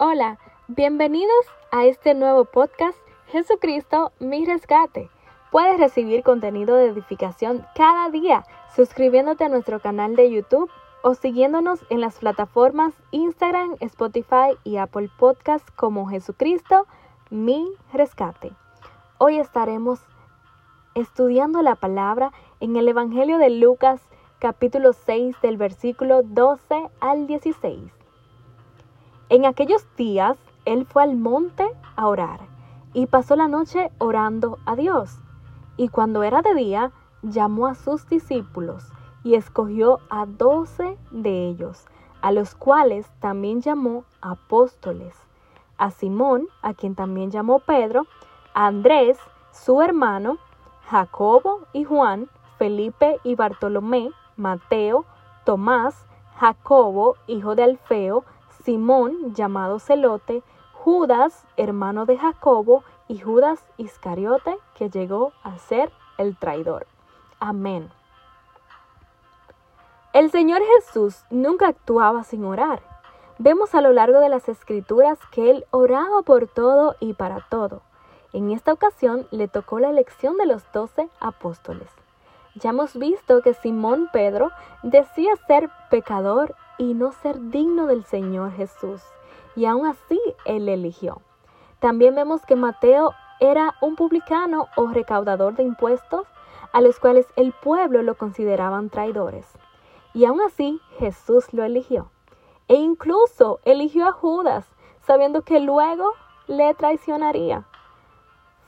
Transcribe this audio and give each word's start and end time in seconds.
Hola, 0.00 0.38
bienvenidos 0.68 1.44
a 1.72 1.84
este 1.84 2.14
nuevo 2.14 2.44
podcast 2.44 2.96
Jesucristo, 3.26 4.12
mi 4.20 4.44
rescate. 4.44 5.10
Puedes 5.50 5.80
recibir 5.80 6.22
contenido 6.22 6.76
de 6.76 6.90
edificación 6.90 7.66
cada 7.74 8.08
día 8.08 8.44
suscribiéndote 8.76 9.42
a 9.42 9.48
nuestro 9.48 9.80
canal 9.80 10.14
de 10.14 10.30
YouTube 10.30 10.70
o 11.02 11.16
siguiéndonos 11.16 11.84
en 11.90 12.00
las 12.00 12.20
plataformas 12.20 12.94
Instagram, 13.10 13.74
Spotify 13.80 14.56
y 14.62 14.76
Apple 14.76 15.10
Podcast 15.18 15.68
como 15.74 16.06
Jesucristo, 16.06 16.86
mi 17.30 17.68
rescate. 17.92 18.52
Hoy 19.18 19.40
estaremos 19.40 19.98
estudiando 20.94 21.60
la 21.62 21.74
palabra 21.74 22.30
en 22.60 22.76
el 22.76 22.86
Evangelio 22.86 23.38
de 23.38 23.50
Lucas 23.50 24.00
capítulo 24.38 24.92
6 24.92 25.42
del 25.42 25.56
versículo 25.56 26.22
12 26.22 26.88
al 27.00 27.26
16. 27.26 27.98
En 29.30 29.44
aquellos 29.44 29.86
días 29.96 30.38
él 30.64 30.86
fue 30.86 31.02
al 31.02 31.16
monte 31.16 31.70
a 31.96 32.06
orar 32.06 32.40
y 32.94 33.06
pasó 33.06 33.36
la 33.36 33.46
noche 33.46 33.90
orando 33.98 34.58
a 34.64 34.74
Dios. 34.74 35.18
Y 35.76 35.88
cuando 35.88 36.22
era 36.22 36.40
de 36.40 36.54
día, 36.54 36.92
llamó 37.22 37.66
a 37.66 37.74
sus 37.74 38.08
discípulos 38.08 38.84
y 39.24 39.34
escogió 39.34 40.00
a 40.08 40.24
doce 40.24 40.96
de 41.10 41.46
ellos, 41.46 41.84
a 42.22 42.32
los 42.32 42.54
cuales 42.54 43.06
también 43.20 43.60
llamó 43.60 44.04
apóstoles, 44.22 45.14
a 45.76 45.90
Simón, 45.90 46.48
a 46.62 46.72
quien 46.72 46.94
también 46.94 47.30
llamó 47.30 47.58
Pedro, 47.58 48.06
a 48.54 48.66
Andrés, 48.66 49.18
su 49.52 49.82
hermano, 49.82 50.38
Jacobo 50.88 51.60
y 51.74 51.84
Juan, 51.84 52.30
Felipe 52.56 53.20
y 53.24 53.34
Bartolomé, 53.34 54.10
Mateo, 54.36 55.04
Tomás, 55.44 56.06
Jacobo, 56.38 57.16
hijo 57.26 57.54
de 57.54 57.64
Alfeo, 57.64 58.24
Simón, 58.64 59.34
llamado 59.34 59.78
Celote, 59.78 60.42
Judas, 60.72 61.44
hermano 61.56 62.06
de 62.06 62.18
Jacobo, 62.18 62.84
y 63.08 63.18
Judas 63.18 63.64
Iscariote, 63.78 64.58
que 64.74 64.90
llegó 64.90 65.32
a 65.42 65.58
ser 65.58 65.90
el 66.18 66.36
traidor. 66.36 66.86
Amén. 67.40 67.90
El 70.12 70.30
Señor 70.30 70.62
Jesús 70.74 71.24
nunca 71.30 71.68
actuaba 71.68 72.24
sin 72.24 72.44
orar. 72.44 72.80
Vemos 73.38 73.74
a 73.74 73.80
lo 73.80 73.92
largo 73.92 74.20
de 74.20 74.28
las 74.28 74.48
escrituras 74.48 75.18
que 75.30 75.50
Él 75.50 75.66
oraba 75.70 76.22
por 76.22 76.48
todo 76.48 76.96
y 76.98 77.12
para 77.12 77.46
todo. 77.48 77.82
En 78.32 78.50
esta 78.50 78.72
ocasión 78.72 79.26
le 79.30 79.48
tocó 79.48 79.78
la 79.78 79.90
elección 79.90 80.36
de 80.36 80.46
los 80.46 80.70
doce 80.72 81.08
apóstoles. 81.20 81.88
Ya 82.56 82.70
hemos 82.70 82.96
visto 82.96 83.40
que 83.42 83.54
Simón 83.54 84.08
Pedro 84.12 84.50
decía 84.82 85.36
ser 85.46 85.70
pecador 85.90 86.56
y 86.78 86.94
no 86.94 87.12
ser 87.12 87.50
digno 87.50 87.86
del 87.86 88.04
Señor 88.04 88.52
Jesús. 88.52 89.02
Y 89.56 89.66
aún 89.66 89.86
así 89.86 90.20
Él 90.44 90.68
eligió. 90.68 91.20
También 91.80 92.14
vemos 92.14 92.42
que 92.46 92.56
Mateo 92.56 93.12
era 93.40 93.74
un 93.80 93.96
publicano 93.96 94.68
o 94.76 94.88
recaudador 94.88 95.54
de 95.54 95.64
impuestos 95.64 96.26
a 96.72 96.80
los 96.80 96.98
cuales 96.98 97.26
el 97.36 97.52
pueblo 97.52 98.02
lo 98.02 98.16
consideraban 98.16 98.90
traidores. 98.90 99.46
Y 100.14 100.24
aún 100.24 100.40
así 100.40 100.80
Jesús 100.98 101.52
lo 101.52 101.64
eligió. 101.64 102.10
E 102.68 102.74
incluso 102.74 103.60
eligió 103.64 104.06
a 104.06 104.12
Judas, 104.12 104.66
sabiendo 105.06 105.42
que 105.42 105.60
luego 105.60 106.12
le 106.46 106.74
traicionaría. 106.74 107.64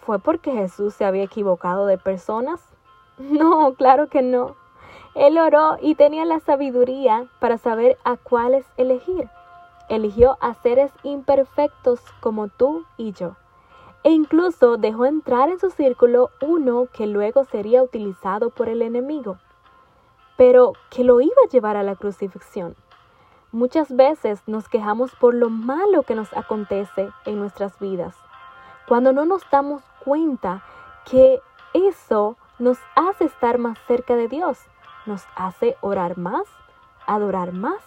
¿Fue 0.00 0.18
porque 0.18 0.52
Jesús 0.52 0.94
se 0.94 1.04
había 1.04 1.24
equivocado 1.24 1.86
de 1.86 1.98
personas? 1.98 2.60
No, 3.18 3.74
claro 3.74 4.08
que 4.08 4.22
no. 4.22 4.56
Él 5.20 5.36
oró 5.36 5.76
y 5.82 5.96
tenía 5.96 6.24
la 6.24 6.40
sabiduría 6.40 7.26
para 7.40 7.58
saber 7.58 7.98
a 8.04 8.16
cuáles 8.16 8.64
elegir. 8.78 9.28
Eligió 9.90 10.38
a 10.40 10.54
seres 10.54 10.90
imperfectos 11.02 12.00
como 12.20 12.48
tú 12.48 12.86
y 12.96 13.12
yo. 13.12 13.36
E 14.02 14.12
incluso 14.12 14.78
dejó 14.78 15.04
entrar 15.04 15.50
en 15.50 15.60
su 15.60 15.68
círculo 15.68 16.30
uno 16.40 16.86
que 16.90 17.06
luego 17.06 17.44
sería 17.44 17.82
utilizado 17.82 18.48
por 18.48 18.70
el 18.70 18.80
enemigo, 18.80 19.36
pero 20.38 20.72
que 20.88 21.04
lo 21.04 21.20
iba 21.20 21.36
a 21.44 21.50
llevar 21.50 21.76
a 21.76 21.82
la 21.82 21.96
crucifixión. 21.96 22.74
Muchas 23.52 23.94
veces 23.94 24.40
nos 24.46 24.70
quejamos 24.70 25.14
por 25.16 25.34
lo 25.34 25.50
malo 25.50 26.02
que 26.02 26.14
nos 26.14 26.34
acontece 26.34 27.10
en 27.26 27.38
nuestras 27.38 27.78
vidas, 27.78 28.16
cuando 28.88 29.12
no 29.12 29.26
nos 29.26 29.42
damos 29.50 29.82
cuenta 30.02 30.64
que 31.04 31.42
eso 31.74 32.38
nos 32.58 32.78
hace 32.96 33.26
estar 33.26 33.58
más 33.58 33.78
cerca 33.86 34.16
de 34.16 34.26
Dios 34.26 34.58
nos 35.06 35.24
hace 35.36 35.76
orar 35.80 36.18
más, 36.18 36.46
adorar 37.06 37.52
más, 37.52 37.80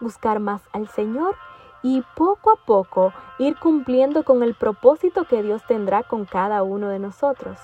buscar 0.00 0.40
más 0.40 0.62
al 0.72 0.88
Señor 0.88 1.36
y 1.82 2.02
poco 2.14 2.50
a 2.50 2.56
poco 2.56 3.12
ir 3.38 3.56
cumpliendo 3.58 4.24
con 4.24 4.42
el 4.42 4.54
propósito 4.54 5.24
que 5.24 5.42
Dios 5.42 5.62
tendrá 5.66 6.02
con 6.02 6.24
cada 6.24 6.62
uno 6.62 6.88
de 6.88 6.98
nosotros. 6.98 7.58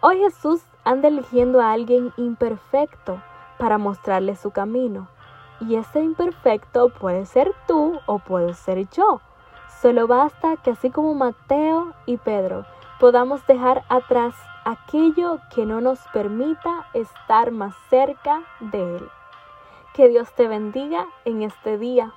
Hoy 0.00 0.18
Jesús 0.18 0.62
anda 0.84 1.08
eligiendo 1.08 1.60
a 1.60 1.72
alguien 1.72 2.12
imperfecto 2.16 3.22
para 3.58 3.78
mostrarle 3.78 4.36
su 4.36 4.50
camino. 4.50 5.08
Y 5.60 5.76
ese 5.76 6.00
imperfecto 6.02 6.90
puede 6.90 7.24
ser 7.26 7.54
tú 7.66 7.98
o 8.06 8.18
puede 8.18 8.54
ser 8.54 8.88
yo. 8.90 9.20
Solo 9.80 10.06
basta 10.06 10.56
que 10.56 10.72
así 10.72 10.90
como 10.90 11.14
Mateo 11.14 11.94
y 12.06 12.16
Pedro 12.16 12.66
podamos 12.98 13.46
dejar 13.46 13.84
atrás 13.88 14.34
aquello 14.64 15.40
que 15.54 15.66
no 15.66 15.80
nos 15.80 16.00
permita 16.12 16.86
estar 16.94 17.50
más 17.50 17.74
cerca 17.90 18.42
de 18.60 18.96
Él. 18.96 19.08
Que 19.92 20.08
Dios 20.08 20.32
te 20.32 20.48
bendiga 20.48 21.06
en 21.24 21.42
este 21.42 21.78
día. 21.78 22.12